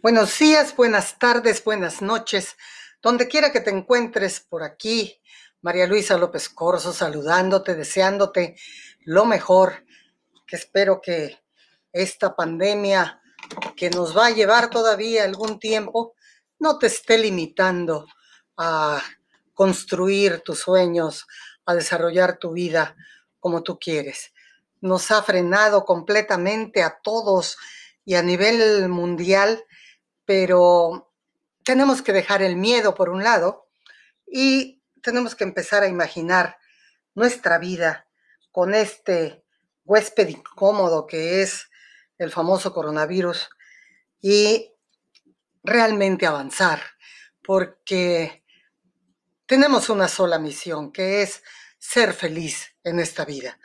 Buenos 0.00 0.38
días, 0.38 0.76
buenas 0.76 1.18
tardes, 1.18 1.64
buenas 1.64 2.02
noches, 2.02 2.56
donde 3.02 3.26
quiera 3.26 3.50
que 3.50 3.58
te 3.58 3.70
encuentres 3.70 4.38
por 4.38 4.62
aquí. 4.62 5.20
María 5.60 5.88
Luisa 5.88 6.16
López 6.16 6.48
Corso 6.48 6.92
saludándote, 6.92 7.74
deseándote 7.74 8.54
lo 9.00 9.24
mejor, 9.24 9.84
que 10.46 10.54
espero 10.54 11.00
que 11.00 11.40
esta 11.92 12.36
pandemia 12.36 13.20
que 13.74 13.90
nos 13.90 14.16
va 14.16 14.26
a 14.26 14.30
llevar 14.30 14.70
todavía 14.70 15.24
algún 15.24 15.58
tiempo 15.58 16.14
no 16.60 16.78
te 16.78 16.86
esté 16.86 17.18
limitando 17.18 18.06
a 18.56 19.02
construir 19.52 20.42
tus 20.42 20.60
sueños, 20.60 21.26
a 21.66 21.74
desarrollar 21.74 22.38
tu 22.38 22.52
vida 22.52 22.94
como 23.40 23.64
tú 23.64 23.80
quieres. 23.80 24.32
Nos 24.80 25.10
ha 25.10 25.24
frenado 25.24 25.84
completamente 25.84 26.84
a 26.84 27.00
todos 27.02 27.56
y 28.04 28.14
a 28.14 28.22
nivel 28.22 28.88
mundial 28.88 29.64
pero 30.28 31.10
tenemos 31.64 32.02
que 32.02 32.12
dejar 32.12 32.42
el 32.42 32.56
miedo 32.56 32.94
por 32.94 33.08
un 33.08 33.24
lado 33.24 33.66
y 34.26 34.82
tenemos 35.02 35.34
que 35.34 35.44
empezar 35.44 35.82
a 35.82 35.88
imaginar 35.88 36.58
nuestra 37.14 37.56
vida 37.56 38.06
con 38.52 38.74
este 38.74 39.42
huésped 39.86 40.28
incómodo 40.28 41.06
que 41.06 41.40
es 41.40 41.70
el 42.18 42.30
famoso 42.30 42.74
coronavirus 42.74 43.48
y 44.20 44.70
realmente 45.64 46.26
avanzar, 46.26 46.82
porque 47.42 48.44
tenemos 49.46 49.88
una 49.88 50.08
sola 50.08 50.38
misión, 50.38 50.92
que 50.92 51.22
es 51.22 51.42
ser 51.78 52.12
feliz 52.12 52.74
en 52.84 53.00
esta 53.00 53.24
vida. 53.24 53.58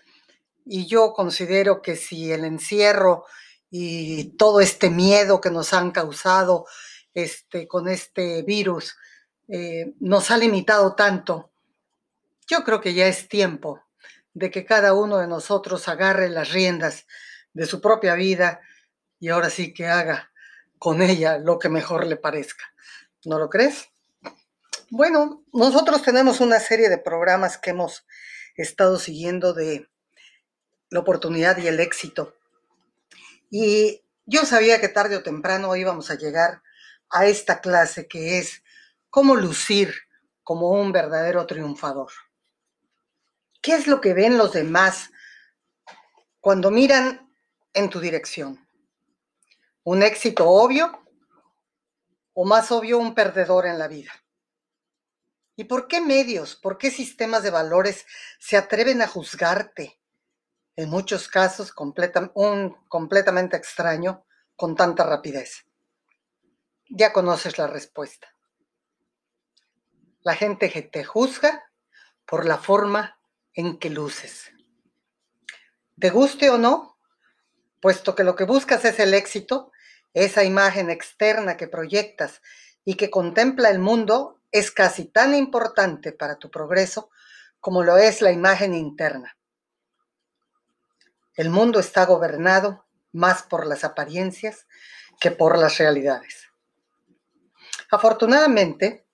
Y 0.66 0.88
yo 0.88 1.12
considero 1.12 1.82
que 1.82 1.98
si 1.98 2.32
el 2.32 2.46
encierro 2.46 3.26
y 3.76 4.26
todo 4.38 4.62
este 4.62 4.92
miedo 4.92 5.42
que 5.42 5.50
nos 5.50 5.74
han 5.74 5.90
causado 5.90 6.68
este, 7.16 7.68
con 7.68 7.88
este 7.88 8.44
virus 8.44 8.96
eh, 9.48 9.96
nos 10.00 10.30
ha 10.30 10.38
limitado 10.38 10.94
tanto. 10.94 11.50
Yo 12.48 12.64
creo 12.64 12.80
que 12.80 12.94
ya 12.94 13.08
es 13.08 13.28
tiempo 13.28 13.82
de 14.36 14.52
que 14.52 14.64
cada 14.64 14.94
uno 14.94 15.18
de 15.18 15.26
nosotros 15.26 15.88
agarre 15.88 16.30
las 16.30 16.52
riendas 16.52 17.08
de 17.54 17.66
su 17.66 17.82
propia 17.82 18.14
vida 18.14 18.62
y 19.20 19.30
ahora 19.30 19.50
sí 19.50 19.74
que 19.74 19.88
haga 19.88 20.32
con 20.78 21.02
ella 21.02 21.40
lo 21.40 21.58
que 21.58 21.70
mejor 21.70 22.06
le 22.06 22.18
parezca. 22.18 22.66
¿No 23.26 23.40
lo 23.40 23.50
crees? 23.50 23.88
Bueno, 24.92 25.46
nosotros 25.52 26.04
tenemos 26.04 26.42
una 26.42 26.60
serie 26.60 26.90
de 26.90 27.00
programas 27.00 27.58
que 27.58 27.72
hemos 27.72 28.06
estado 28.56 29.00
siguiendo 29.00 29.56
de 29.56 29.90
la 30.92 31.00
oportunidad 31.00 31.58
y 31.58 31.66
el 31.66 31.80
éxito 31.80 32.36
y 33.56 34.04
yo 34.26 34.48
sabía 34.48 34.82
que 34.82 34.88
tarde 34.88 35.16
o 35.16 35.22
temprano 35.22 35.76
íbamos 35.76 36.10
a 36.10 36.16
llegar 36.16 36.64
a 37.12 37.28
esta 37.28 37.62
clase 37.62 38.08
que 38.08 38.40
es 38.40 38.64
cómo 39.12 39.36
lucir 39.36 39.94
como 40.42 40.72
un 40.72 40.92
verdadero 40.92 41.46
triunfador. 41.46 42.12
¿Qué 43.62 43.76
es 43.76 43.86
lo 43.86 44.02
que 44.02 44.16
ven 44.16 44.40
los 44.40 44.54
demás 44.54 45.12
cuando 46.40 46.72
miran 46.72 47.32
en 47.74 47.92
tu 47.92 48.00
dirección? 48.00 48.68
¿Un 49.84 50.02
éxito 50.02 50.50
obvio 50.50 51.06
o 52.34 52.46
más 52.46 52.72
obvio 52.72 52.98
un 52.98 53.14
perdedor 53.14 53.68
en 53.68 53.78
la 53.78 53.88
vida? 53.88 54.14
¿Y 55.56 55.66
por 55.66 55.88
qué 55.88 56.02
medios, 56.02 56.56
por 56.56 56.80
qué 56.80 56.90
sistemas 56.90 57.44
de 57.44 57.52
valores 57.52 58.08
se 58.40 58.58
atreven 58.58 59.04
a 59.04 59.08
juzgarte, 59.08 60.00
en 60.76 60.90
muchos 60.90 61.28
casos 61.28 61.74
un 62.34 62.78
completamente 62.88 63.58
extraño, 63.58 64.26
con 64.56 64.76
tanta 64.76 65.04
rapidez? 65.04 65.66
Ya 66.90 67.14
conoces 67.14 67.58
la 67.58 67.68
respuesta. 67.68 68.28
La 70.22 70.36
gente 70.36 70.72
que 70.72 70.82
te 70.82 71.04
juzga 71.04 71.64
por 72.26 72.46
la 72.46 72.58
forma 72.58 73.20
en 73.54 73.78
que 73.78 73.90
luces. 73.90 74.52
Te 76.00 76.10
guste 76.10 76.50
o 76.50 76.58
no, 76.58 76.98
puesto 77.82 78.16
que 78.16 78.24
lo 78.24 78.36
que 78.36 78.46
buscas 78.46 78.86
es 78.86 79.00
el 79.00 79.14
éxito, 79.14 79.72
esa 80.14 80.44
imagen 80.44 80.90
externa 80.90 81.58
que 81.58 81.68
proyectas 81.68 82.42
y 82.86 82.96
que 82.96 83.10
contempla 83.10 83.70
el 83.70 83.80
mundo 83.80 84.42
es 84.52 84.72
casi 84.72 85.06
tan 85.06 85.34
importante 85.36 86.12
para 86.12 86.38
tu 86.38 86.50
progreso 86.50 87.10
como 87.60 87.84
lo 87.84 87.98
es 87.98 88.22
la 88.22 88.32
imagen 88.32 88.74
interna. 88.74 89.38
El 91.36 91.50
mundo 91.50 91.80
está 91.80 92.06
gobernado 92.06 92.86
más 93.12 93.44
por 93.44 93.66
las 93.66 93.84
apariencias 93.84 94.68
que 95.20 95.32
por 95.32 95.58
las 95.58 95.78
realidades. 95.78 96.50
Afortunadamente, 97.90 99.06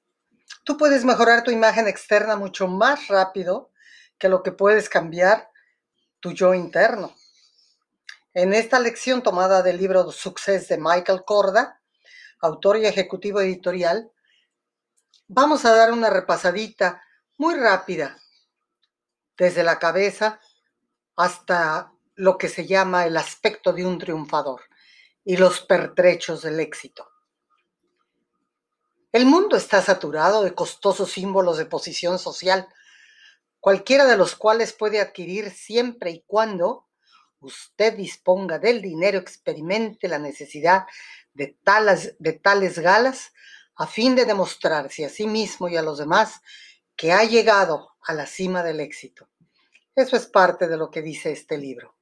tú 0.63 0.77
puedes 0.77 1.05
mejorar 1.05 1.43
tu 1.43 1.51
imagen 1.51 1.87
externa 1.87 2.35
mucho 2.35 2.67
más 2.67 3.07
rápido 3.07 3.71
que 4.17 4.29
lo 4.29 4.43
que 4.43 4.51
puedes 4.51 4.89
cambiar 4.89 5.49
tu 6.19 6.31
yo 6.31 6.53
interno. 6.53 7.15
En 8.33 8.53
esta 8.53 8.79
lección 8.79 9.23
tomada 9.23 9.61
del 9.63 9.77
libro 9.77 10.11
Success 10.11 10.67
de 10.67 10.77
Michael 10.77 11.23
Corda, 11.25 11.81
autor 12.41 12.77
y 12.77 12.85
ejecutivo 12.85 13.41
editorial, 13.41 14.11
vamos 15.27 15.65
a 15.65 15.73
dar 15.73 15.91
una 15.91 16.09
repasadita 16.09 17.01
muy 17.37 17.55
rápida 17.55 18.17
desde 19.37 19.63
la 19.63 19.79
cabeza 19.79 20.39
hasta 21.15 21.93
lo 22.19 22.37
que 22.37 22.49
se 22.49 22.67
llama 22.67 23.05
el 23.05 23.15
aspecto 23.15 23.71
de 23.71 23.85
un 23.85 23.97
triunfador 23.97 24.63
y 25.23 25.37
los 25.37 25.61
pertrechos 25.61 26.41
del 26.41 26.59
éxito. 26.59 27.09
El 29.13 29.25
mundo 29.25 29.55
está 29.55 29.81
saturado 29.81 30.43
de 30.43 30.53
costosos 30.53 31.13
símbolos 31.13 31.57
de 31.57 31.65
posición 31.65 32.19
social, 32.19 32.67
cualquiera 33.61 34.05
de 34.05 34.17
los 34.17 34.35
cuales 34.35 34.73
puede 34.73 34.99
adquirir 34.99 35.49
siempre 35.49 36.11
y 36.11 36.23
cuando 36.27 36.89
usted 37.39 37.95
disponga 37.95 38.59
del 38.59 38.81
dinero, 38.81 39.17
experimente 39.17 40.09
la 40.09 40.19
necesidad 40.19 40.87
de 41.33 41.57
tales, 41.63 42.17
de 42.19 42.33
tales 42.33 42.79
galas 42.79 43.31
a 43.77 43.87
fin 43.87 44.13
de 44.15 44.25
demostrarse 44.25 45.05
a 45.05 45.09
sí 45.09 45.25
mismo 45.25 45.69
y 45.69 45.77
a 45.77 45.81
los 45.81 45.99
demás 45.99 46.41
que 46.97 47.13
ha 47.13 47.23
llegado 47.23 47.91
a 48.01 48.13
la 48.13 48.25
cima 48.25 48.61
del 48.61 48.81
éxito. 48.81 49.29
Eso 49.95 50.17
es 50.17 50.25
parte 50.25 50.67
de 50.67 50.75
lo 50.75 50.91
que 50.91 51.01
dice 51.01 51.31
este 51.31 51.57
libro. 51.57 51.95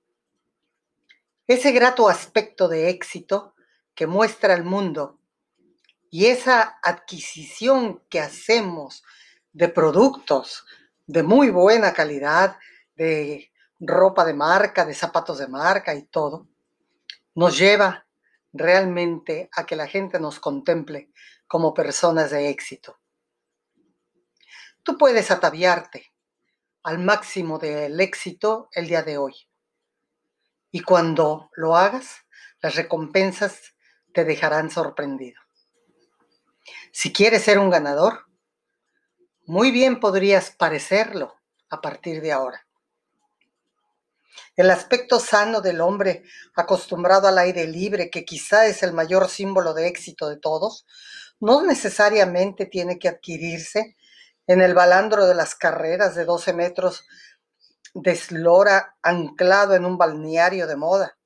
Ese 1.48 1.72
grato 1.72 2.10
aspecto 2.10 2.68
de 2.68 2.90
éxito 2.90 3.56
que 3.96 4.06
muestra 4.06 4.54
al 4.54 4.66
mundo 4.66 5.22
y 6.10 6.26
esa 6.26 6.78
adquisición 6.84 8.04
que 8.10 8.20
hacemos 8.20 9.02
de 9.54 9.70
productos 9.70 10.66
de 11.06 11.24
muy 11.24 11.50
buena 11.50 11.94
calidad, 11.94 12.58
de 12.96 13.50
ropa 13.80 14.26
de 14.26 14.34
marca, 14.34 14.84
de 14.84 14.94
zapatos 14.94 15.38
de 15.38 15.48
marca 15.48 15.96
y 15.96 16.04
todo, 16.04 16.50
nos 17.34 17.58
lleva 17.58 18.06
realmente 18.52 19.50
a 19.54 19.66
que 19.66 19.78
la 19.78 19.88
gente 19.88 20.20
nos 20.20 20.42
contemple 20.42 21.12
como 21.48 21.74
personas 21.74 22.30
de 22.32 22.50
éxito. 22.50 23.00
Tú 24.84 24.98
puedes 24.98 25.32
ataviarte 25.32 26.14
al 26.84 27.00
máximo 27.00 27.58
del 27.58 27.98
éxito 28.02 28.68
el 28.74 28.88
día 28.88 29.04
de 29.04 29.18
hoy. 29.18 29.34
Y 30.72 30.82
cuando 30.82 31.50
lo 31.56 31.76
hagas, 31.76 32.26
las 32.62 32.76
recompensas 32.76 33.76
te 34.14 34.26
dejarán 34.26 34.70
sorprendido. 34.70 35.40
Si 36.92 37.14
quieres 37.14 37.44
ser 37.44 37.60
un 37.60 37.70
ganador, 37.70 38.26
muy 39.46 39.72
bien 39.72 40.00
podrías 40.00 40.52
parecerlo 40.52 41.36
a 41.70 41.80
partir 41.80 42.22
de 42.22 42.32
ahora. 42.32 42.68
El 44.56 44.72
aspecto 44.72 45.20
sano 45.20 45.62
del 45.62 45.82
hombre 45.82 46.24
acostumbrado 46.56 47.28
al 47.28 47.38
aire 47.38 47.68
libre, 47.68 48.10
que 48.10 48.26
quizá 48.26 48.66
es 48.66 48.82
el 48.84 48.92
mayor 48.92 49.30
símbolo 49.30 49.74
de 49.74 49.88
éxito 49.88 50.28
de 50.30 50.38
todos, 50.38 50.86
no 51.40 51.64
necesariamente 51.64 52.66
tiene 52.66 52.98
que 52.98 53.08
adquirirse 53.08 53.96
en 54.48 54.62
el 54.62 54.74
balandro 54.74 55.28
de 55.28 55.36
las 55.36 55.56
carreras 55.56 56.16
de 56.16 56.26
12 56.26 56.54
metros 56.54 57.06
deslora 58.02 58.98
anclado 59.02 59.76
en 59.76 59.86
un 59.86 59.98
balneario 59.98 60.68
de 60.68 60.76
moda. 60.76 61.18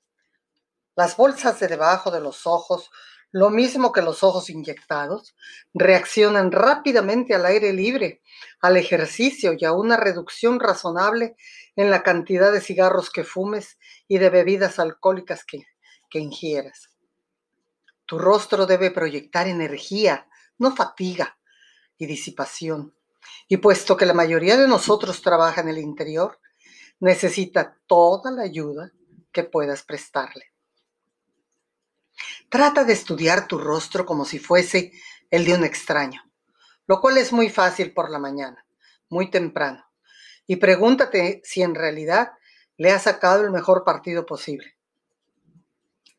Las 0.96 1.18
bolsas 1.18 1.60
de 1.60 1.68
debajo 1.68 2.12
de 2.12 2.22
los 2.22 2.46
ojos, 2.48 2.92
lo 3.32 3.50
mismo 3.50 3.92
que 3.92 4.02
los 4.02 4.24
ojos 4.24 4.50
inyectados, 4.50 5.36
reaccionan 5.74 6.52
rápidamente 6.52 7.34
al 7.34 7.46
aire 7.46 7.74
libre, 7.74 8.22
al 8.62 8.78
ejercicio 8.78 9.54
y 9.58 9.66
a 9.66 9.72
una 9.72 9.98
reducción 9.98 10.60
razonable 10.60 11.36
en 11.76 11.90
la 11.90 12.04
cantidad 12.04 12.52
de 12.52 12.62
cigarros 12.62 13.10
que 13.10 13.24
fumes 13.24 13.78
y 14.08 14.18
de 14.18 14.30
bebidas 14.30 14.80
alcohólicas 14.80 15.46
que, 15.46 15.66
que 16.10 16.20
ingieras. 16.20 16.90
Tu 18.06 18.20
rostro 18.20 18.66
debe 18.66 18.92
proyectar 18.92 19.48
energía, 19.48 20.28
no 20.58 20.76
fatiga 20.76 21.38
y 21.98 22.06
disipación. 22.06 22.94
Y 23.48 23.58
puesto 23.58 23.96
que 23.96 24.06
la 24.06 24.14
mayoría 24.14 24.58
de 24.58 24.68
nosotros 24.68 25.22
trabaja 25.22 25.62
en 25.62 25.70
el 25.70 25.78
interior, 25.78 26.40
necesita 27.02 27.78
toda 27.88 28.32
la 28.32 28.44
ayuda 28.44 28.92
que 29.34 29.44
puedas 29.44 29.84
prestarle. 29.84 30.54
Trata 32.50 32.84
de 32.84 32.94
estudiar 32.94 33.48
tu 33.48 33.58
rostro 33.58 34.06
como 34.06 34.24
si 34.24 34.40
fuese 34.40 34.92
el 35.30 35.46
de 35.46 35.56
un 35.56 35.64
extraño, 35.64 36.22
lo 36.88 37.02
cual 37.02 37.18
es 37.18 37.34
muy 37.34 37.50
fácil 37.50 37.94
por 37.94 38.10
la 38.12 38.20
mañana, 38.20 38.66
muy 39.10 39.30
temprano. 39.30 39.86
Y 40.46 40.58
pregúntate 40.58 41.42
si 41.44 41.62
en 41.62 41.76
realidad 41.76 42.34
le 42.78 42.92
has 42.92 43.04
sacado 43.04 43.44
el 43.44 43.52
mejor 43.52 43.84
partido 43.84 44.26
posible. 44.26 44.78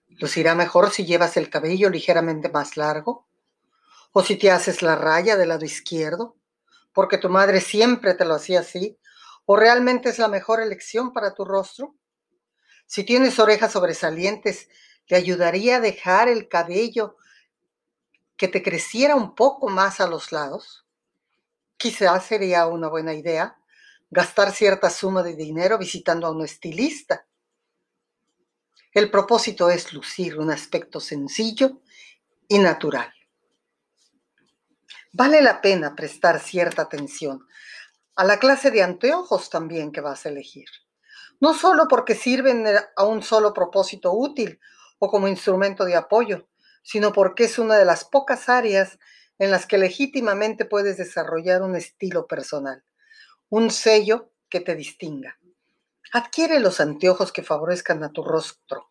¿Lucirá 0.09 0.55
mejor 0.55 0.91
si 0.91 1.05
llevas 1.05 1.37
el 1.37 1.49
cabello 1.51 1.91
ligeramente 1.91 2.49
más 2.49 2.77
largo? 2.77 3.29
¿O 4.13 4.23
si 4.23 4.37
te 4.37 4.51
haces 4.51 4.83
la 4.83 4.97
raya 4.97 5.37
del 5.37 5.51
lado 5.51 5.65
izquierdo? 5.65 6.37
Porque 6.93 7.19
tu 7.19 7.29
madre 7.29 7.61
siempre 7.61 8.15
te 8.15 8.25
lo 8.25 8.35
hacía 8.35 8.61
así. 8.61 8.99
¿O 9.45 9.57
realmente 9.57 10.09
es 10.09 10.19
la 10.19 10.29
mejor 10.29 10.61
elección 10.61 11.13
para 11.13 11.35
tu 11.35 11.45
rostro? 11.45 11.97
Si 12.87 13.05
tienes 13.05 13.39
orejas 13.39 13.73
sobresalientes, 13.73 14.69
¿te 15.07 15.17
ayudaría 15.17 15.77
a 15.77 15.81
dejar 15.81 16.29
el 16.29 16.49
cabello 16.49 17.17
que 18.37 18.49
te 18.49 18.63
creciera 18.63 19.17
un 19.17 19.35
poco 19.35 19.69
más 19.69 20.01
a 20.01 20.07
los 20.07 20.33
lados? 20.33 20.87
Quizás 21.77 22.27
sería 22.27 22.67
una 22.67 22.89
buena 22.89 23.15
idea 23.15 23.57
gastar 24.11 24.53
cierta 24.53 24.91
suma 24.91 25.23
de 25.23 25.35
dinero 25.35 25.79
visitando 25.79 26.27
a 26.27 26.31
un 26.31 26.45
estilista. 26.45 27.27
El 28.93 29.11
propósito 29.11 29.71
es 29.71 29.95
lucir 29.95 30.39
un 30.39 30.51
aspecto 30.51 31.01
sencillo 31.01 31.81
y 32.47 32.59
natural. 32.59 33.11
Vale 35.13 35.41
la 35.41 35.63
pena 35.63 35.95
prestar 35.95 36.41
cierta 36.41 36.83
atención 36.83 37.47
a 38.15 38.25
la 38.25 38.39
clase 38.39 38.71
de 38.71 38.83
anteojos 38.83 39.51
también 39.51 39.93
que 39.93 40.01
vas 40.01 40.27
a 40.27 40.29
elegir. 40.29 40.69
No 41.41 41.55
solo 41.55 41.89
porque 41.89 42.15
sirven 42.15 42.65
a 42.97 43.05
un 43.05 43.23
solo 43.23 43.53
propósito 43.53 44.13
útil 44.13 44.61
o 44.99 45.09
como 45.09 45.29
instrumento 45.29 45.85
de 45.85 45.97
apoyo, 45.97 46.49
sino 46.83 47.13
porque 47.13 47.45
es 47.45 47.59
una 47.59 47.77
de 47.77 47.85
las 47.85 48.05
pocas 48.05 48.49
áreas 48.49 48.99
en 49.39 49.51
las 49.51 49.67
que 49.67 49.79
legítimamente 49.79 50.65
puedes 50.65 50.97
desarrollar 50.97 51.63
un 51.63 51.75
estilo 51.75 52.27
personal 52.27 52.85
un 53.53 53.71
sello 53.71 54.31
que 54.49 54.61
te 54.61 54.75
distinga. 54.75 55.39
Adquiere 56.15 56.59
los 56.59 56.81
anteojos 56.81 57.33
que 57.33 57.43
favorezcan 57.43 58.03
a 58.03 58.11
tu 58.11 58.25
rostro. 58.25 58.91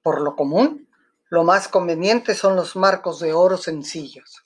Por 0.00 0.20
lo 0.20 0.36
común, 0.36 0.88
lo 1.28 1.42
más 1.42 1.66
conveniente 1.66 2.36
son 2.36 2.54
los 2.54 2.76
marcos 2.76 3.18
de 3.18 3.32
oro 3.32 3.56
sencillos. 3.56 4.45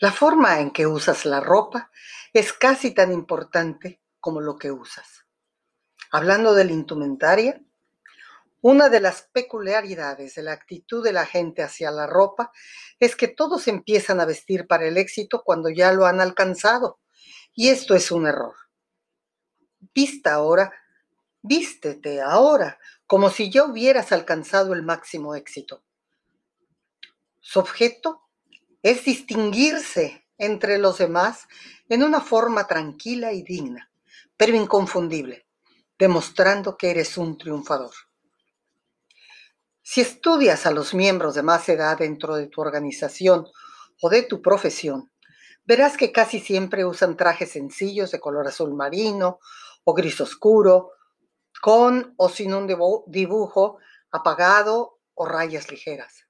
La 0.00 0.10
forma 0.10 0.60
en 0.60 0.70
que 0.70 0.86
usas 0.86 1.26
la 1.26 1.40
ropa 1.40 1.90
es 2.32 2.54
casi 2.54 2.92
tan 2.92 3.12
importante 3.12 4.00
como 4.18 4.40
lo 4.40 4.56
que 4.56 4.72
usas. 4.72 5.26
Hablando 6.10 6.54
de 6.54 6.64
la 6.64 6.72
indumentaria, 6.72 7.62
una 8.62 8.88
de 8.88 9.00
las 9.00 9.28
peculiaridades 9.30 10.34
de 10.36 10.42
la 10.42 10.52
actitud 10.52 11.04
de 11.04 11.12
la 11.12 11.26
gente 11.26 11.62
hacia 11.62 11.90
la 11.90 12.06
ropa 12.06 12.50
es 12.98 13.14
que 13.14 13.28
todos 13.28 13.68
empiezan 13.68 14.20
a 14.20 14.24
vestir 14.24 14.66
para 14.66 14.86
el 14.86 14.96
éxito 14.96 15.42
cuando 15.44 15.68
ya 15.68 15.92
lo 15.92 16.06
han 16.06 16.22
alcanzado. 16.22 16.98
Y 17.54 17.68
esto 17.68 17.94
es 17.94 18.10
un 18.10 18.26
error. 18.26 18.54
Vista 19.94 20.32
ahora, 20.32 20.72
vístete 21.42 22.22
ahora, 22.22 22.78
como 23.06 23.28
si 23.28 23.50
ya 23.50 23.64
hubieras 23.64 24.12
alcanzado 24.12 24.72
el 24.72 24.82
máximo 24.82 25.34
éxito. 25.34 25.84
Su 27.40 27.60
objeto 27.60 28.29
es 28.82 29.04
distinguirse 29.04 30.26
entre 30.38 30.78
los 30.78 30.98
demás 30.98 31.46
en 31.88 32.02
una 32.02 32.20
forma 32.20 32.66
tranquila 32.66 33.32
y 33.32 33.42
digna, 33.42 33.90
pero 34.36 34.56
inconfundible, 34.56 35.46
demostrando 35.98 36.76
que 36.76 36.90
eres 36.90 37.18
un 37.18 37.36
triunfador. 37.36 37.92
Si 39.82 40.00
estudias 40.00 40.66
a 40.66 40.70
los 40.70 40.94
miembros 40.94 41.34
de 41.34 41.42
más 41.42 41.68
edad 41.68 41.98
dentro 41.98 42.36
de 42.36 42.46
tu 42.46 42.60
organización 42.60 43.46
o 44.00 44.08
de 44.08 44.22
tu 44.22 44.40
profesión, 44.40 45.10
verás 45.64 45.96
que 45.96 46.12
casi 46.12 46.40
siempre 46.40 46.84
usan 46.84 47.16
trajes 47.16 47.52
sencillos 47.52 48.10
de 48.12 48.20
color 48.20 48.46
azul 48.46 48.74
marino 48.74 49.40
o 49.84 49.92
gris 49.92 50.20
oscuro, 50.20 50.92
con 51.60 52.14
o 52.16 52.28
sin 52.28 52.54
un 52.54 52.66
dibujo 53.06 53.78
apagado 54.10 55.00
o 55.14 55.26
rayas 55.26 55.70
ligeras. 55.70 56.29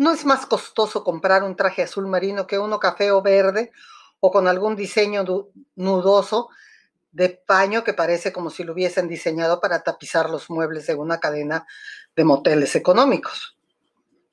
No 0.00 0.12
es 0.12 0.24
más 0.24 0.46
costoso 0.46 1.04
comprar 1.04 1.42
un 1.42 1.56
traje 1.56 1.82
azul 1.82 2.06
marino 2.06 2.46
que 2.46 2.58
uno 2.58 2.80
café 2.80 3.10
o 3.10 3.20
verde 3.20 3.70
o 4.18 4.30
con 4.30 4.48
algún 4.48 4.74
diseño 4.74 5.26
nudoso 5.74 6.48
de 7.12 7.28
paño 7.28 7.84
que 7.84 7.92
parece 7.92 8.32
como 8.32 8.48
si 8.48 8.64
lo 8.64 8.72
hubiesen 8.72 9.08
diseñado 9.08 9.60
para 9.60 9.82
tapizar 9.82 10.30
los 10.30 10.48
muebles 10.48 10.86
de 10.86 10.94
una 10.94 11.20
cadena 11.20 11.66
de 12.16 12.24
moteles 12.24 12.76
económicos. 12.76 13.58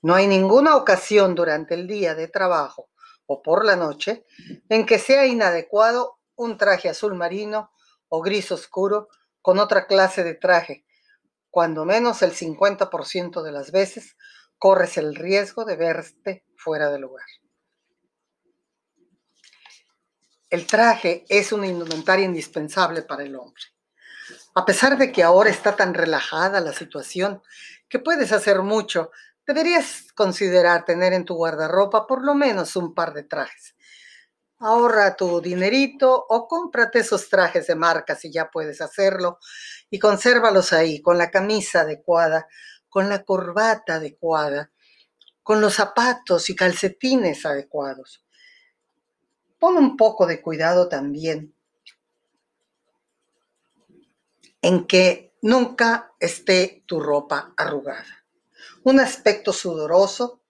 No 0.01 0.15
hay 0.15 0.27
ninguna 0.27 0.77
ocasión 0.77 1.35
durante 1.35 1.73
el 1.73 1.85
día 1.85 2.15
de 2.15 2.29
trabajo 2.29 2.87
o 3.25 3.41
por 3.41 3.65
la 3.65 3.75
noche 3.75 4.23
en 4.69 4.85
que 4.85 4.99
sea 4.99 5.25
inadecuado 5.25 6.17
un 6.37 6.57
traje 6.57 6.87
azul 6.87 7.13
marino 7.13 7.73
o 8.07 8.21
gris 8.21 8.53
oscuro 8.53 9.09
con 9.41 9.59
otra 9.59 9.85
clase 9.85 10.23
de 10.23 10.35
traje. 10.35 10.85
Cuando 11.49 11.83
menos 11.83 12.21
el 12.21 12.31
50% 12.31 13.43
de 13.43 13.51
las 13.51 13.73
veces 13.73 14.15
corres 14.57 14.97
el 14.97 15.15
riesgo 15.15 15.65
de 15.65 15.75
verte 15.75 16.45
fuera 16.55 16.89
de 16.89 16.99
lugar. 16.99 17.25
El 20.49 20.65
traje 20.65 21.25
es 21.27 21.51
una 21.51 21.67
indumentaria 21.67 22.25
indispensable 22.25 23.01
para 23.01 23.23
el 23.23 23.35
hombre. 23.35 23.63
A 24.55 24.65
pesar 24.65 24.97
de 24.97 25.11
que 25.11 25.23
ahora 25.23 25.49
está 25.49 25.75
tan 25.75 25.93
relajada 25.93 26.61
la 26.61 26.73
situación 26.73 27.41
que 27.89 27.99
puedes 27.99 28.31
hacer 28.31 28.61
mucho, 28.61 29.11
deberías 29.45 30.11
considerar 30.13 30.85
tener 30.85 31.13
en 31.13 31.25
tu 31.25 31.35
guardarropa 31.35 32.07
por 32.07 32.23
lo 32.23 32.33
menos 32.33 32.75
un 32.75 32.93
par 32.93 33.13
de 33.13 33.23
trajes. 33.23 33.75
Ahorra 34.59 35.15
tu 35.15 35.39
dinerito 35.39 36.25
o 36.27 36.47
cómprate 36.47 36.99
esos 36.99 37.29
trajes 37.29 37.67
de 37.67 37.75
marca 37.75 38.15
si 38.15 38.31
ya 38.31 38.49
puedes 38.49 38.81
hacerlo 38.81 39.39
y 39.89 39.99
consérvalos 39.99 40.73
ahí 40.73 41.01
con 41.01 41.17
la 41.17 41.29
camisa 41.29 41.81
adecuada, 41.81 42.47
con 42.89 43.09
la 43.09 43.23
corbata 43.23 43.95
adecuada, 43.95 44.71
con 45.43 45.61
los 45.61 45.75
zapatos 45.75 46.49
y 46.49 46.55
calcetines 46.55 47.45
adecuados 47.45 48.23
pon 49.59 49.77
un 49.77 49.97
poco 49.97 50.25
de 50.25 50.41
cuidado 50.41 50.87
también 50.87 51.53
en 54.61 54.85
que 54.87 55.35
nunca 55.41 56.13
esté 56.19 56.83
tu 56.85 56.99
ropa 56.99 57.53
arrugada. 57.57 58.25
Un 58.83 58.99
aspecto 58.99 59.53
sudoroso, 59.53 60.41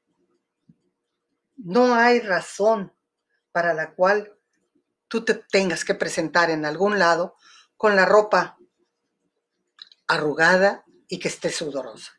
no 1.57 1.95
hay 1.95 2.19
razón 2.19 2.93
para 3.51 3.73
la 3.73 3.93
cual 3.93 4.37
tú 5.07 5.23
te 5.25 5.33
tengas 5.33 5.83
que 5.83 5.95
presentar 5.95 6.49
en 6.49 6.65
algún 6.65 6.99
lado 6.99 7.35
con 7.75 7.95
la 7.95 8.05
ropa 8.05 8.57
arrugada 10.07 10.85
y 11.07 11.19
que 11.19 11.27
esté 11.27 11.49
sudorosa. 11.49 12.16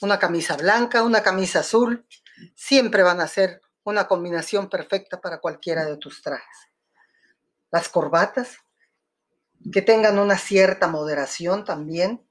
Una 0.00 0.18
camisa 0.18 0.56
blanca, 0.56 1.02
una 1.02 1.22
camisa 1.22 1.60
azul, 1.60 2.06
siempre 2.54 3.02
van 3.02 3.20
a 3.20 3.28
ser 3.28 3.60
una 3.84 4.08
combinación 4.08 4.68
perfecta 4.68 5.20
para 5.20 5.40
cualquiera 5.40 5.84
de 5.84 5.96
tus 5.96 6.22
trajes. 6.22 6.68
Las 7.70 7.88
corbatas, 7.88 8.58
que 9.72 9.82
tengan 9.82 10.18
una 10.18 10.38
cierta 10.38 10.88
moderación 10.88 11.64
también, 11.64 12.26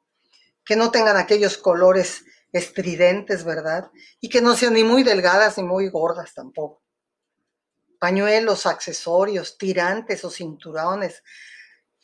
que 0.65 0.75
no 0.75 0.91
tengan 0.91 1.17
aquellos 1.17 1.58
colores 1.58 2.25
estridentes, 2.51 3.43
¿verdad? 3.43 3.91
Y 4.20 4.29
que 4.29 4.41
no 4.41 4.55
sean 4.55 4.74
ni 4.74 4.84
muy 4.84 5.03
delgadas 5.03 5.58
ni 5.58 5.63
muy 5.63 5.89
gordas 5.89 6.34
tampoco. 6.34 6.82
Pañuelos, 8.00 8.65
accesorios, 8.65 9.58
tirantes 9.58 10.24
o 10.24 10.29
cinturones, 10.29 11.24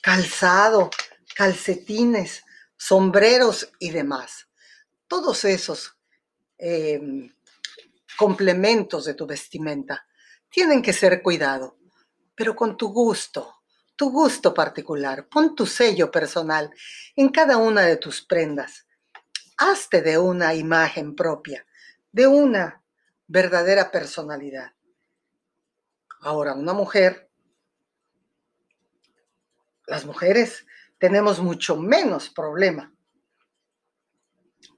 calzado, 0.01 0.89
calcetines, 1.35 2.43
sombreros 2.77 3.71
y 3.79 3.91
demás. 3.91 4.48
Todos 5.09 5.43
esos 5.43 5.97
eh, 6.59 7.01
complementos 8.15 9.05
de 9.05 9.15
tu 9.15 9.25
vestimenta 9.25 10.07
tienen 10.49 10.83
que 10.83 10.93
ser 10.93 11.23
cuidado, 11.23 11.79
pero 12.35 12.55
con 12.55 12.77
tu 12.77 12.93
gusto, 12.93 13.61
tu 13.95 14.11
gusto 14.11 14.53
particular. 14.53 15.27
Pon 15.27 15.55
tu 15.55 15.65
sello 15.65 16.11
personal 16.11 16.69
en 17.15 17.29
cada 17.29 17.57
una 17.57 17.81
de 17.81 17.97
tus 17.97 18.21
prendas. 18.21 18.85
Hazte 19.57 20.03
de 20.03 20.19
una 20.19 20.53
imagen 20.53 21.15
propia, 21.15 21.65
de 22.11 22.27
una 22.27 22.83
verdadera 23.25 23.89
personalidad. 23.89 24.73
Ahora, 26.21 26.53
una 26.53 26.73
mujer, 26.73 27.31
las 29.87 30.05
mujeres 30.05 30.67
tenemos 30.99 31.39
mucho 31.39 31.77
menos 31.77 32.29
problema 32.29 32.93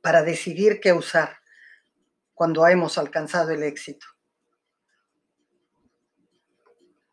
para 0.01 0.23
decidir 0.23 0.79
qué 0.79 0.93
usar 0.93 1.37
cuando 2.33 2.67
hemos 2.67 2.97
alcanzado 2.97 3.51
el 3.51 3.63
éxito. 3.63 4.05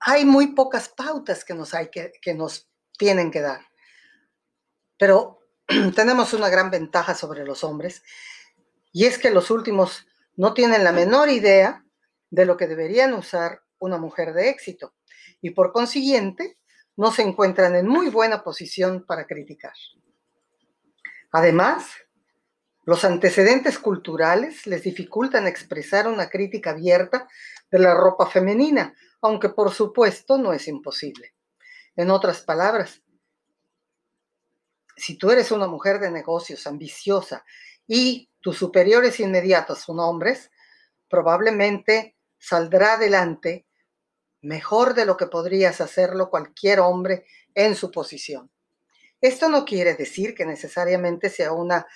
Hay 0.01 0.25
muy 0.25 0.55
pocas 0.55 0.89
pautas 0.89 1.45
que 1.45 1.55
nos, 1.55 1.75
hay 1.75 1.91
que, 1.91 2.13
que 2.23 2.35
nos 2.35 2.71
tienen 2.97 3.31
que 3.31 3.41
dar, 3.41 3.61
pero 4.97 5.41
tenemos 5.95 6.33
una 6.33 6.49
gran 6.49 6.71
ventaja 6.71 7.15
sobre 7.15 7.45
los 7.45 7.63
hombres 7.63 8.03
y 8.93 9.05
es 9.05 9.19
que 9.19 9.31
los 9.31 9.51
últimos 9.51 10.07
no 10.37 10.55
tienen 10.55 10.85
la 10.85 10.93
menor 10.93 11.29
idea 11.29 11.85
de 12.31 12.47
lo 12.47 12.57
que 12.57 12.67
deberían 12.67 13.13
usar 13.15 13.63
una 13.79 13.99
mujer 13.99 14.33
de 14.33 14.49
éxito 14.49 14.95
y 15.41 15.51
por 15.51 15.73
consiguiente 15.73 16.59
no 16.97 17.13
se 17.13 17.23
encuentran 17.23 17.77
en 17.77 17.87
muy 17.87 18.09
buena 18.09 18.43
posición 18.43 19.05
para 19.07 19.27
criticar. 19.27 19.75
Además, 21.31 21.87
los 22.89 23.05
antecedentes 23.05 23.79
culturales 23.79 24.67
les 24.67 24.83
dificultan 24.83 25.47
expresar 25.47 26.09
una 26.09 26.31
crítica 26.31 26.71
abierta 26.71 27.29
de 27.71 27.81
la 27.81 27.93
ropa 27.93 28.25
femenina, 28.25 28.95
aunque 29.21 29.51
por 29.51 29.75
supuesto 29.75 30.39
no 30.39 30.55
es 30.55 30.69
imposible. 30.69 31.35
En 31.97 32.11
otras 32.11 32.41
palabras, 32.41 33.03
si 34.97 35.19
tú 35.19 35.31
eres 35.31 35.53
una 35.53 35.67
mujer 35.67 36.01
de 36.01 36.11
negocios 36.11 36.67
ambiciosa 36.67 37.45
y 37.87 38.31
tus 38.41 38.57
superiores 38.57 39.21
inmediatos 39.21 39.81
son 39.81 40.01
hombres, 40.01 40.51
probablemente 41.11 42.17
saldrá 42.39 42.95
adelante 42.95 43.67
mejor 44.41 44.95
de 44.95 45.05
lo 45.05 45.19
que 45.19 45.27
podrías 45.27 45.83
hacerlo 45.83 46.31
cualquier 46.31 46.81
hombre 46.81 47.27
en 47.55 47.75
su 47.75 47.91
posición. 47.91 48.51
Esto 49.21 49.51
no 49.51 49.67
quiere 49.67 49.93
decir 49.93 50.35
que 50.35 50.47
necesariamente 50.47 51.29
sea 51.29 51.53
una 51.53 51.87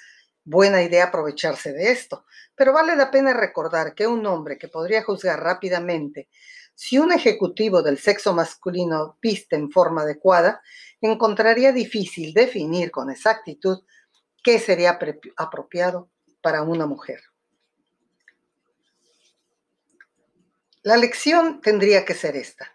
buena 0.45 0.83
idea 0.83 1.05
aprovecharse 1.05 1.73
de 1.73 1.91
esto, 1.91 2.25
pero 2.55 2.73
vale 2.73 2.97
la 2.97 3.11
pena 3.11 3.33
recordar 3.33 3.95
que 3.95 4.07
un 4.07 4.25
hombre 4.27 4.59
que 4.59 4.69
podría 4.69 5.03
juzgar 5.03 5.41
rápidamente 5.41 6.29
si 6.75 6.99
un 6.99 7.13
ejecutivo 7.13 7.83
del 7.83 7.99
sexo 7.99 8.35
masculino 8.35 9.19
viste 9.21 9.57
en 9.57 9.71
forma 9.71 10.03
adecuada, 10.03 10.63
encontraría 11.01 11.73
difícil 11.73 12.33
definir 12.33 12.91
con 12.91 13.11
exactitud 13.11 13.85
qué 14.43 14.59
sería 14.59 14.99
apropiado 15.37 16.11
para 16.41 16.63
una 16.63 16.87
mujer. 16.87 17.21
La 20.83 20.97
lección 20.97 21.61
tendría 21.61 22.05
que 22.05 22.15
ser 22.15 22.37
esta. 22.37 22.73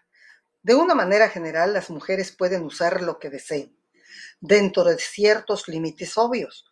De 0.62 0.74
una 0.74 0.94
manera 0.94 1.28
general, 1.28 1.74
las 1.74 1.90
mujeres 1.90 2.32
pueden 2.32 2.62
usar 2.62 3.02
lo 3.02 3.18
que 3.18 3.28
deseen, 3.28 3.76
dentro 4.40 4.84
de 4.84 4.98
ciertos 4.98 5.68
límites 5.68 6.16
obvios, 6.16 6.64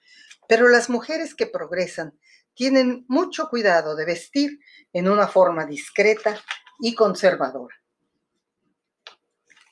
pero 0.49 0.69
las 0.69 0.89
mujeres 0.89 1.35
que 1.35 1.47
progresan 1.47 2.19
tienen 2.55 3.05
mucho 3.09 3.49
cuidado 3.49 3.97
de 3.97 4.05
vestir 4.05 4.59
en 4.93 5.09
una 5.09 5.29
forma 5.29 5.67
discreta 5.67 6.41
y 6.81 6.95
conservadora. 6.95 7.75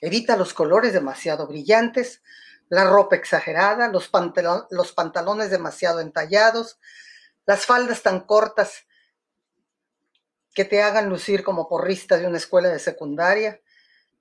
Evita 0.01 0.37
los 0.37 0.53
colores 0.53 0.93
demasiado 0.93 1.47
brillantes, 1.47 2.23
la 2.69 2.85
ropa 2.85 3.17
exagerada, 3.17 3.89
los, 3.89 4.09
pantalones 4.09 5.51
demasiado 5.51 6.01
entallados, 6.01 6.79
las 7.47 7.65
faldas 7.65 8.03
tan 8.03 8.21
cortas 8.21 8.87
que 10.55 10.65
te 10.65 10.83
hagan 10.83 11.09
lucir 11.09 11.43
como 11.43 11.69
porrista 11.69 12.19
de 12.19 12.27
una 12.27 12.39
escuela 12.39 12.69
de 12.69 12.79
secundaria, 12.79 13.61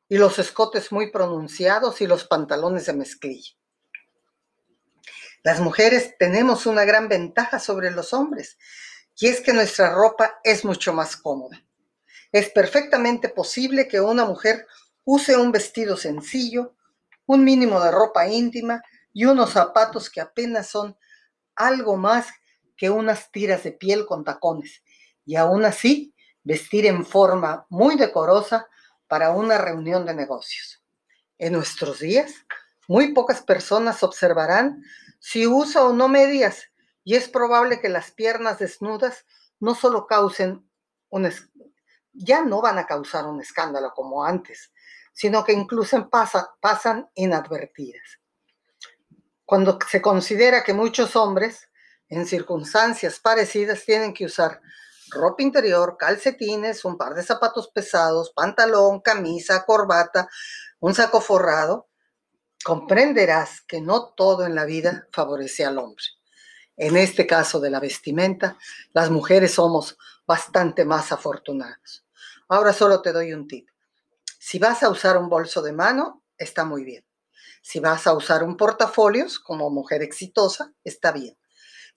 y 0.10 0.18
los 0.18 0.40
escotes 0.40 0.92
muy 0.92 1.12
pronunciados 1.12 2.02
y 2.02 2.08
los 2.08 2.26
pantalones 2.26 2.86
de 2.86 2.94
mezclilla. 2.94 3.54
Las 5.44 5.60
mujeres 5.60 6.16
tenemos 6.18 6.66
una 6.66 6.86
gran 6.86 7.10
ventaja 7.10 7.60
sobre 7.60 7.92
los 7.92 8.14
hombres, 8.14 8.58
y 9.20 9.28
es 9.28 9.42
que 9.42 9.52
nuestra 9.52 9.94
ropa 9.94 10.40
es 10.42 10.64
mucho 10.64 10.94
más 10.94 11.18
cómoda. 11.18 11.62
Es 12.32 12.50
perfectamente 12.50 13.28
posible 13.28 13.90
que 13.90 14.00
una 14.00 14.24
mujer 14.24 14.66
use 15.04 15.36
un 15.36 15.52
vestido 15.52 15.98
sencillo, 15.98 16.76
un 17.26 17.44
mínimo 17.44 17.82
de 17.82 17.92
ropa 17.92 18.26
íntima 18.26 18.82
y 19.12 19.26
unos 19.26 19.52
zapatos 19.52 20.10
que 20.10 20.22
apenas 20.22 20.68
son 20.68 20.98
algo 21.56 21.98
más 21.98 22.28
que 22.78 22.90
unas 22.90 23.30
tiras 23.30 23.64
de 23.64 23.74
piel 23.74 24.06
con 24.06 24.24
tacones, 24.24 24.82
y 25.26 25.36
aún 25.36 25.66
así 25.66 26.16
vestir 26.44 26.86
en 26.86 27.06
forma 27.06 27.66
muy 27.70 27.98
decorosa 27.98 28.68
para 29.10 29.32
una 29.32 29.58
reunión 29.58 30.06
de 30.06 30.14
negocios. 30.14 30.82
En 31.38 31.52
nuestros 31.52 32.00
días, 32.00 32.34
muy 32.88 33.14
pocas 33.14 33.42
personas 33.42 34.04
observarán 34.04 34.82
si 35.24 35.48
usa 35.48 35.86
o 35.86 35.94
no 35.94 36.10
medias, 36.10 36.70
y 37.06 37.16
es 37.16 37.30
probable 37.30 37.80
que 37.80 37.88
las 37.88 38.12
piernas 38.12 38.60
desnudas 38.60 39.26
no 39.58 39.74
solo 39.74 40.06
causen 40.06 40.70
un, 41.08 41.32
ya 42.12 42.44
no 42.44 42.62
van 42.62 42.78
a 42.78 42.86
causar 42.86 43.26
un 43.26 43.40
escándalo 43.40 43.94
como 43.96 44.26
antes, 44.26 44.74
sino 45.14 45.46
que 45.46 45.54
incluso 45.54 46.10
pasan 46.10 47.10
inadvertidas. 47.16 48.20
Cuando 49.46 49.80
se 49.90 50.02
considera 50.02 50.62
que 50.62 50.74
muchos 50.74 51.16
hombres, 51.16 51.70
en 52.10 52.26
circunstancias 52.26 53.22
parecidas, 53.22 53.86
tienen 53.86 54.14
que 54.14 54.26
usar 54.26 54.60
ropa 55.10 55.42
interior, 55.42 55.96
calcetines, 55.98 56.84
un 56.84 56.98
par 56.98 57.14
de 57.14 57.24
zapatos 57.24 57.70
pesados, 57.70 58.34
pantalón, 58.36 59.00
camisa, 59.00 59.64
corbata, 59.64 60.28
un 60.82 60.94
saco 60.94 61.22
forrado, 61.22 61.88
comprenderás 62.64 63.62
que 63.62 63.82
no 63.82 64.14
todo 64.14 64.46
en 64.46 64.56
la 64.56 64.66
vida 64.66 65.08
favorece 65.12 65.66
al 65.66 65.78
hombre. 65.78 66.04
En 66.76 66.98
este 66.98 67.28
caso 67.28 67.60
de 67.60 67.70
la 67.70 67.80
vestimenta, 67.80 68.58
las 68.94 69.12
mujeres 69.12 69.54
somos 69.54 69.98
bastante 70.26 70.86
más 70.86 71.12
afortunadas. 71.12 72.06
Ahora 72.48 72.74
solo 72.74 73.02
te 73.02 73.12
doy 73.12 73.34
un 73.34 73.48
tip. 73.48 73.68
Si 74.40 74.60
vas 74.60 74.84
a 74.84 74.90
usar 74.90 75.18
un 75.18 75.30
bolso 75.30 75.62
de 75.62 75.74
mano, 75.74 76.24
está 76.38 76.66
muy 76.66 76.84
bien. 76.84 77.06
Si 77.62 77.80
vas 77.80 78.08
a 78.08 78.14
usar 78.14 78.44
un 78.44 78.58
portafolios 78.58 79.40
como 79.40 79.70
mujer 79.70 80.02
exitosa, 80.02 80.74
está 80.84 81.12
bien. 81.12 81.38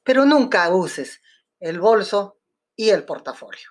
Pero 0.02 0.24
nunca 0.24 0.68
uses 0.68 1.20
el 1.58 1.80
bolso 1.80 2.38
y 2.76 2.90
el 2.90 3.04
portafolio. 3.04 3.70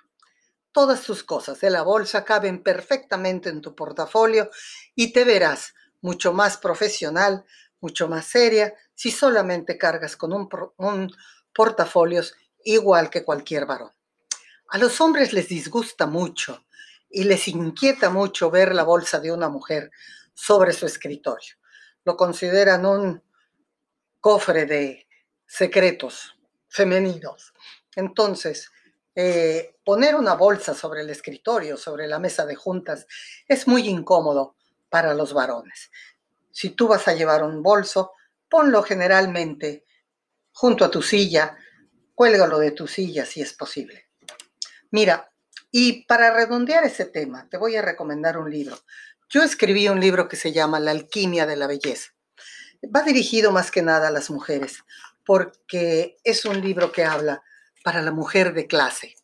Todas 0.71 1.03
tus 1.03 1.23
cosas 1.23 1.61
de 1.61 1.69
la 1.69 1.83
bolsa 1.83 2.25
caben 2.25 2.61
perfectamente 2.61 3.49
en 3.49 3.61
tu 3.61 3.75
portafolio 3.75 4.49
y 4.93 5.13
te 5.13 5.23
verás 5.23 5.73
mucho 6.05 6.33
más 6.33 6.57
profesional, 6.57 7.43
mucho 7.81 8.07
más 8.07 8.27
seria, 8.27 8.75
si 8.93 9.09
solamente 9.09 9.75
cargas 9.75 10.15
con 10.15 10.33
un, 10.33 10.47
un 10.77 11.11
portafolios 11.51 12.35
igual 12.63 13.09
que 13.09 13.23
cualquier 13.23 13.65
varón. 13.65 13.91
A 14.69 14.77
los 14.77 15.01
hombres 15.01 15.33
les 15.33 15.49
disgusta 15.49 16.05
mucho 16.05 16.65
y 17.09 17.23
les 17.23 17.47
inquieta 17.47 18.11
mucho 18.11 18.51
ver 18.51 18.75
la 18.75 18.83
bolsa 18.83 19.19
de 19.19 19.31
una 19.31 19.49
mujer 19.49 19.89
sobre 20.35 20.73
su 20.73 20.85
escritorio. 20.85 21.55
Lo 22.03 22.15
consideran 22.15 22.85
un 22.85 23.23
cofre 24.21 24.67
de 24.67 25.07
secretos 25.47 26.37
femeninos. 26.67 27.51
Entonces, 27.95 28.71
eh, 29.15 29.75
poner 29.83 30.13
una 30.13 30.35
bolsa 30.35 30.75
sobre 30.75 31.01
el 31.01 31.09
escritorio, 31.09 31.77
sobre 31.77 32.05
la 32.05 32.19
mesa 32.19 32.45
de 32.45 32.55
juntas, 32.55 33.07
es 33.47 33.67
muy 33.67 33.87
incómodo 33.89 34.54
para 34.95 35.13
los 35.13 35.33
varones. 35.33 35.91
Si 36.53 36.69
tú 36.69 36.87
vas 36.87 37.05
a 37.09 37.13
llevar 37.13 37.43
un 37.43 37.61
bolso, 37.61 38.13
ponlo 38.47 38.81
generalmente 38.81 39.83
junto 40.53 40.85
a 40.85 40.89
tu 40.89 41.01
silla, 41.01 41.57
cuélgalo 42.13 42.59
de 42.59 42.71
tu 42.71 42.87
silla 42.87 43.25
si 43.25 43.41
es 43.41 43.51
posible. 43.51 44.07
Mira, 44.91 45.29
y 45.69 46.05
para 46.05 46.33
redondear 46.33 46.85
ese 46.85 47.03
tema, 47.03 47.45
te 47.49 47.57
voy 47.57 47.75
a 47.75 47.81
recomendar 47.81 48.37
un 48.37 48.49
libro. 48.49 48.79
Yo 49.27 49.43
escribí 49.43 49.89
un 49.89 49.99
libro 49.99 50.29
que 50.29 50.37
se 50.37 50.53
llama 50.53 50.79
La 50.79 50.91
alquimia 50.91 51.45
de 51.45 51.57
la 51.57 51.67
belleza. 51.67 52.13
Va 52.95 53.01
dirigido 53.01 53.51
más 53.51 53.71
que 53.71 53.81
nada 53.81 54.07
a 54.07 54.11
las 54.11 54.29
mujeres, 54.29 54.77
porque 55.25 56.15
es 56.23 56.45
un 56.45 56.61
libro 56.61 56.93
que 56.93 57.03
habla 57.03 57.43
para 57.83 58.01
la 58.01 58.11
mujer 58.11 58.53
de 58.53 58.65
clase. 58.65 59.17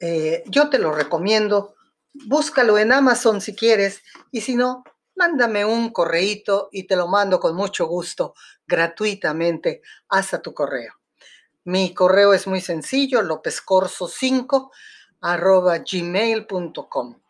Eh, 0.00 0.42
yo 0.46 0.68
te 0.68 0.80
lo 0.80 0.92
recomiendo 0.92 1.76
búscalo 2.26 2.78
en 2.78 2.92
Amazon 2.92 3.40
si 3.40 3.54
quieres 3.54 4.02
y 4.30 4.40
si 4.40 4.56
no, 4.56 4.84
mándame 5.18 5.64
un 5.64 5.90
correíto 5.90 6.68
y 6.70 6.84
te 6.84 6.94
lo 6.94 7.08
mando 7.08 7.40
con 7.40 7.56
mucho 7.56 7.86
gusto 7.86 8.34
gratuitamente 8.66 9.82
hasta 10.08 10.40
tu 10.40 10.54
correo. 10.54 10.94
Mi 11.64 11.92
correo 11.92 12.32
es 12.32 12.46
muy 12.46 12.60
sencillo, 12.60 13.20
lopezcorso5 13.22 14.70
arroba 15.20 15.78
gmail.com. 15.78 17.20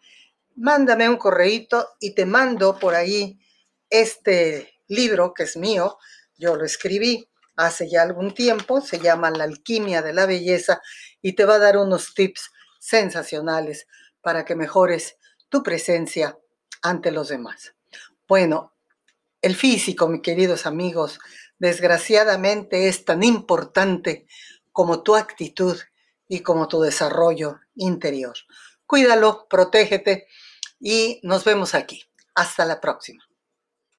Mándame 0.56 1.08
un 1.08 1.16
correíto 1.16 1.88
y 1.98 2.14
te 2.14 2.26
mando 2.26 2.78
por 2.78 2.94
ahí 2.94 3.40
este 3.88 4.82
libro 4.88 5.32
que 5.32 5.44
es 5.44 5.56
mío. 5.56 5.96
Yo 6.36 6.56
lo 6.56 6.66
escribí 6.66 7.26
hace 7.56 7.88
ya 7.88 8.02
algún 8.02 8.34
tiempo, 8.34 8.82
se 8.82 9.00
llama 9.00 9.30
La 9.30 9.44
alquimia 9.44 10.02
de 10.02 10.12
la 10.12 10.26
belleza 10.26 10.82
y 11.22 11.32
te 11.32 11.46
va 11.46 11.54
a 11.54 11.58
dar 11.58 11.78
unos 11.78 12.12
tips 12.12 12.50
sensacionales 12.78 13.86
para 14.20 14.44
que 14.44 14.54
mejores 14.54 15.16
tu 15.48 15.62
presencia 15.62 16.38
ante 16.82 17.10
los 17.10 17.28
demás. 17.28 17.77
Bueno, 18.28 18.74
el 19.40 19.56
físico, 19.56 20.06
mis 20.06 20.20
queridos 20.20 20.66
amigos, 20.66 21.18
desgraciadamente 21.58 22.86
es 22.86 23.06
tan 23.06 23.22
importante 23.22 24.26
como 24.70 25.02
tu 25.02 25.16
actitud 25.16 25.78
y 26.28 26.40
como 26.40 26.68
tu 26.68 26.82
desarrollo 26.82 27.58
interior. 27.74 28.36
Cuídalo, 28.86 29.46
protégete 29.48 30.26
y 30.78 31.20
nos 31.22 31.44
vemos 31.44 31.74
aquí. 31.74 32.04
Hasta 32.34 32.66
la 32.66 32.82
próxima. 32.82 33.27